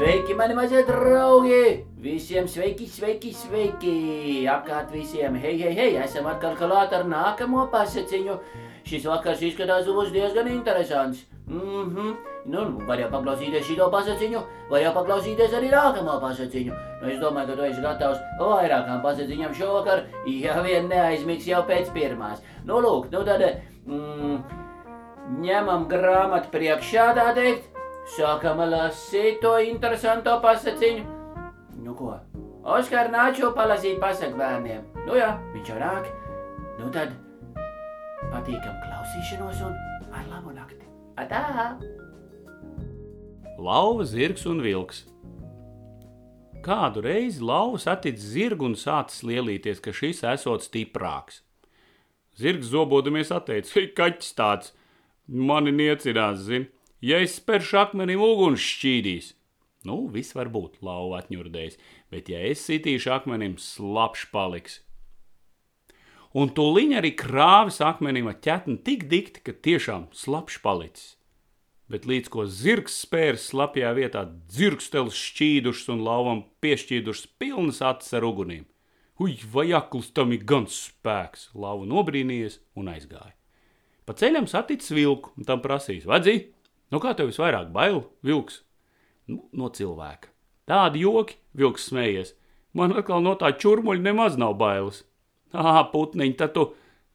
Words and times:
Sveiki, 0.00 0.34
mani 0.34 0.54
mazie 0.54 0.80
draugi! 0.88 1.84
Visiem 2.00 2.46
sveiki, 2.48 2.86
sveiki, 2.88 3.34
sveiki! 3.36 3.96
Apkārt 4.48 4.94
visiem, 4.94 5.34
hei, 5.36 5.58
hei, 5.60 5.74
hei! 5.76 5.88
Esam 6.00 6.24
atkal 6.30 6.54
klāt 6.56 6.94
ar 6.96 7.02
nākamo 7.04 7.66
pasaciņu. 7.68 8.38
Šis 8.88 9.04
vakars 9.04 9.42
izskatās 9.44 9.90
būs 9.92 10.08
diezgan 10.14 10.48
interesants. 10.48 11.26
Mhm. 11.50 11.92
Mm 11.92 12.14
nu, 12.48 12.62
var 12.88 12.96
jau 12.96 13.10
paklausīties 13.12 13.66
šito 13.68 13.90
pasaciņu, 13.92 14.40
var 14.70 14.80
jau 14.80 14.92
paklausīties 14.94 15.52
arī 15.58 15.68
nākamo 15.74 16.14
pasaciņu. 16.22 16.78
Nu, 17.02 17.10
es 17.12 17.18
domāju, 17.20 17.50
ka 17.50 17.58
tu 17.58 17.66
esi 17.68 17.84
gatavs 17.84 18.22
vairākām 18.40 19.02
pasaciņām 19.04 19.52
šovakar, 19.58 20.06
ja 20.24 20.62
vien 20.64 20.88
neaizmigs 20.88 21.50
jau 21.50 21.60
pēc 21.68 21.92
pirmās. 21.92 22.40
Nu, 22.64 22.80
lūk, 22.80 23.12
nu 23.12 23.20
tad 23.28 23.44
mm, 23.84 24.40
ņemam 25.44 25.84
grāmatu 25.92 26.48
priekšā, 26.56 27.10
tā 27.20 27.34
teikt. 27.36 27.68
Sākam 28.10 28.58
lasīt 28.66 29.38
to 29.42 29.52
interesanto 29.62 30.32
pasaciņu. 30.42 31.04
Nu 31.84 31.94
ko? 31.94 32.16
Oskar 32.66 33.08
nāču 33.12 33.52
palasīt 33.54 34.00
pasaku 34.02 34.40
bērniem. 34.40 34.82
Nu 35.06 35.14
jā, 35.14 35.30
viņš 35.54 35.70
jau 35.70 35.78
nāk. 35.78 36.08
Nu 36.80 36.90
tad 36.94 37.14
patīkam 38.32 38.74
klausīšanos 38.82 39.62
un 39.68 39.76
ar 40.10 40.26
labu 40.26 40.54
nakti. 40.56 40.82
Atā! 41.20 41.76
Lauva, 43.60 44.06
zirgs 44.08 44.46
un 44.48 44.62
vilks. 44.64 45.04
Kādu 46.64 47.04
reizi 47.04 47.40
lauva 47.44 47.78
saticis 47.80 48.34
zirgu 48.34 48.66
un 48.68 48.76
sācis 48.76 49.22
lielīties, 49.24 49.78
ka 49.80 49.94
šis 49.96 50.24
esot 50.34 50.66
stiprāks. 50.66 51.40
Zirgs 52.36 52.72
zobodamies 52.72 53.30
atteicis, 53.32 53.72
hei, 53.76 53.88
kaķis 53.96 54.36
tāds, 54.36 54.74
mani 55.28 55.72
niecinās, 55.76 56.42
zini, 56.44 56.68
ja 57.04 57.20
es 57.24 57.38
spēršu 57.40 57.80
akmenim 57.84 58.22
uguns 58.24 58.62
šķīdīs. 58.64 59.34
Nu, 59.88 60.02
viss 60.12 60.36
var 60.36 60.50
būt, 60.52 60.82
lauva 60.84 61.22
atņurdējis, 61.22 61.78
bet 62.12 62.28
ja 62.28 62.42
es 62.50 62.66
sitīšu 62.68 63.14
akmenim, 63.16 63.56
slapš 63.56 64.26
paliks. 64.34 64.82
Un 66.36 66.52
tūliņ 66.54 66.98
arī 67.00 67.14
krāvis 67.18 67.80
akmenim 67.82 68.28
ar 68.30 68.36
ķetni 68.44 68.76
tik 68.86 69.08
dikti, 69.10 69.42
ka 69.46 69.56
tiešām 69.56 70.10
slapš 70.14 70.60
palicis 70.62 71.16
bet 71.90 72.06
līdz 72.06 72.30
ko 72.30 72.46
zirgs 72.46 73.00
spērs 73.02 73.48
slapjā 73.50 73.90
vietā, 73.98 74.22
dzirkstelis 74.50 75.18
šķīdušas 75.18 75.90
un 75.94 76.04
lauvam 76.06 76.44
piešķīdušas 76.62 77.32
pilnas 77.40 77.82
acis 77.82 78.14
ar 78.16 78.26
ugunīm. 78.28 78.64
Uj, 79.20 79.42
vai 79.52 79.66
akls 79.76 80.12
tam 80.16 80.30
ir 80.32 80.46
gan 80.48 80.68
spēks, 80.70 81.50
lauva 81.52 81.84
nobrīnījies 81.90 82.60
un 82.78 82.92
aizgāja. 82.94 83.34
Pa 84.06 84.14
ceļam 84.16 84.46
saticis 84.48 84.94
vilku 84.96 85.34
un 85.36 85.46
tam 85.48 85.60
prasīs, 85.64 86.06
vadzī, 86.08 86.38
no 86.90 87.00
kā 87.02 87.14
tev 87.16 87.30
visvairāk 87.30 87.70
bail, 87.74 88.04
vilks? 88.26 88.62
Nu, 89.30 89.44
no 89.54 89.70
cilvēka. 89.70 90.30
Tādi 90.70 91.04
joki, 91.04 91.38
vilks 91.58 91.88
smējies, 91.90 92.34
man 92.74 92.94
atkal 92.94 93.22
no 93.24 93.36
tā 93.38 93.52
čurmuļa 93.58 94.06
nemaz 94.10 94.38
nav 94.38 94.56
bailes. 94.58 95.04
Ā, 95.50 95.82
putniņ, 95.90 96.36
tad 96.38 96.54
tu 96.54 96.68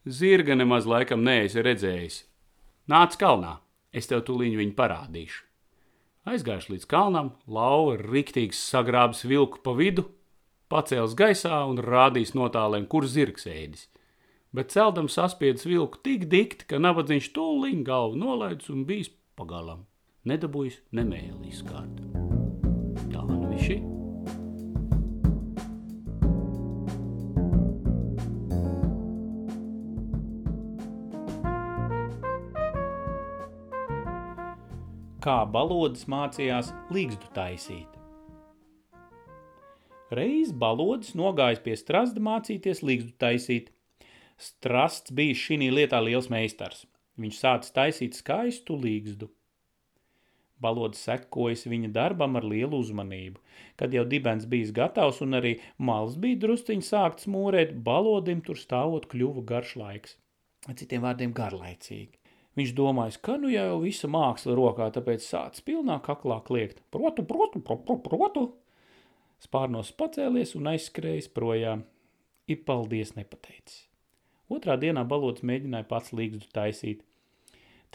zirga 0.05 0.57
nemaz 0.57 0.87
laikam 0.87 1.23
neesi 1.23 1.63
redzējis. 1.63 2.23
Nāc 2.91 3.15
kalnā! 3.19 3.59
Es 3.95 4.09
tev 4.11 4.25
tūlīt 4.27 4.57
viņu 4.59 4.75
parādīšu. 4.75 5.45
Aizgājuši 6.27 6.73
līdz 6.73 6.87
kalnam, 6.89 7.31
lauva 7.47 7.95
riktīgs 8.01 8.59
sagrābs 8.71 9.23
vilku 9.29 9.61
pa 9.63 9.75
vidu, 9.77 10.07
pacēls 10.73 11.13
gaisā 11.15 11.61
un 11.69 11.79
rādījis 11.85 12.33
notālēm, 12.35 12.87
kur 12.91 13.07
zirgs 13.07 13.45
ēdis. 13.47 13.85
Bet 14.55 14.73
celdam 14.73 15.07
saspiedis 15.11 15.67
vilku 15.67 16.01
tik 16.03 16.25
dikti, 16.31 16.67
ka 16.67 16.79
nabadzīgs 16.81 17.29
tūlīt 17.35 17.83
galvu 17.87 18.19
nolaidis 18.19 18.71
un 18.73 18.83
bijis 18.89 19.11
pagalam. 19.37 19.83
Nedabūjis 20.25 20.81
nemēlīs 20.95 21.61
kārtu. 21.67 22.09
Tā 23.11 23.27
viņš 23.29 23.69
ir. 23.75 23.83
kā 35.25 35.41
balodas 35.49 36.05
mācījās 36.11 36.67
līgstu 36.93 37.31
taisīt. 37.33 37.89
Reiz 40.13 40.51
balodas 40.53 41.15
nogājis 41.17 41.63
pie 41.65 41.73
strasta 41.79 42.21
mācīties 42.21 42.83
līgstu 42.85 43.15
taisīt. 43.23 43.71
Strasts 44.37 45.15
bija 45.15 45.37
šī 45.39 45.71
lietā 45.73 46.01
liels 46.03 46.29
meistars. 46.29 46.83
Viņš 47.21 47.39
sācis 47.39 47.75
taisīt 47.75 48.17
skaistu 48.17 48.75
līgstu. 48.79 49.29
Balods 50.59 51.01
sekojas 51.03 51.65
viņa 51.67 51.91
darbam 51.95 52.37
ar 52.39 52.45
lielu 52.47 52.79
uzmanību. 52.79 53.41
Kad 53.79 53.95
jau 53.95 54.05
dibens 54.07 54.47
bijis 54.51 54.71
gatavs 54.75 55.21
un 55.23 55.37
arī 55.39 55.55
mals 55.77 56.15
bija 56.19 56.39
drusciņi 56.45 56.87
sākts 56.89 57.27
mūrēt, 57.31 57.75
balodim 57.87 58.43
tur 58.43 58.59
stāvot 58.59 59.07
kļuva 59.11 59.43
garš 59.51 59.75
laiks. 59.81 60.15
Citiem 60.73 61.03
vārdiem 61.05 61.33
garlaicīgi. 61.35 62.19
Viņš 62.55 62.71
domājis, 62.75 63.17
ka 63.19 63.35
nu 63.39 63.51
jau 63.51 63.81
visa 63.83 64.07
māksla 64.07 64.55
rokā, 64.55 64.87
tāpēc 64.95 65.25
sācis 65.25 65.63
pilnā 65.67 65.99
kaklā 66.03 66.39
kliegt. 66.47 66.79
Protu, 66.91 67.25
protu, 67.27 67.59
protu, 67.59 67.97
protu. 68.05 68.45
Spārnos 69.43 69.91
pacēlies 69.99 70.55
un 70.55 70.71
aizskrējis 70.71 71.27
projām. 71.35 71.83
Ir 72.47 72.63
paldies 72.63 73.11
nepateicis. 73.17 73.83
Otrā 74.51 74.77
dienā 74.81 75.05
balots 75.09 75.45
mēģināja 75.45 75.87
pats 75.89 76.13
līgstu 76.13 76.49
taisīt. 76.53 77.03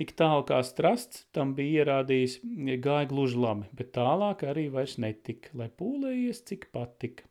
Tik 0.01 0.15
tālu 0.17 0.47
kā 0.49 0.61
strasts 0.65 1.27
tam 1.37 1.53
bija 1.55 1.85
ierādījis, 1.85 2.39
gāja 2.83 3.09
gluži 3.11 3.39
labi, 3.39 3.69
bet 3.77 3.93
tālāk 3.97 4.47
arī 4.49 4.69
vairs 4.73 4.97
netika, 5.03 5.53
lai 5.55 5.69
pūlējies, 5.69 6.45
cik 6.49 6.71
patika. 6.73 7.27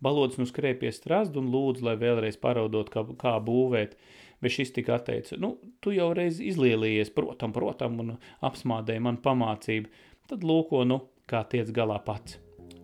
Balots 0.00 0.38
nu 0.40 0.46
skrēja 0.48 0.78
pie 0.80 0.90
strasta 0.96 1.40
un 1.40 1.48
lūdzu, 1.52 1.84
lai 1.84 1.96
vēlreiz 2.00 2.38
paraudot, 2.40 2.92
kā, 2.92 3.04
kā 3.20 3.36
būvēt– 3.44 3.96
bet 4.40 4.54
šis 4.54 4.72
tika 4.72 4.96
atteica, 4.96 5.36
nu, 5.40 5.54
tu 5.84 5.92
jau 5.94 6.10
reiz 6.16 6.40
izlielījies, 6.40 7.12
protam, 7.16 7.52
protam, 7.56 7.98
un 8.02 8.14
apsmādēji 8.46 9.04
man 9.04 9.20
pamācību, 9.24 9.90
tad 10.30 10.46
lūko, 10.46 10.84
nu, 10.88 11.02
kā 11.30 11.44
tiec 11.50 11.72
galā 11.76 12.00
pats. 12.04 12.38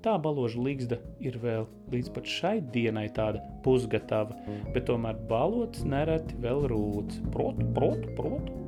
Tā 0.06 0.12
baloža 0.22 0.60
līgzda 0.62 1.00
ir 1.18 1.34
vēl 1.42 1.64
līdz 1.90 2.12
pat 2.14 2.28
šai 2.30 2.60
dienai 2.74 3.08
tāda 3.16 3.40
pusgatava, 3.64 4.36
bet 4.70 4.86
tomēr 4.86 5.18
balots 5.26 5.82
nereti 5.82 6.38
vēl 6.44 6.68
rūc. 6.70 7.16
Protu, 7.34 7.66
protu, 7.74 8.14
protu. 8.14 8.65